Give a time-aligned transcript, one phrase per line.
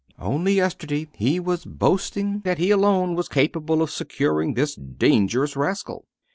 [0.17, 6.07] Only yesterday he was boasting that he alone was capable of securing this dangerous rascal."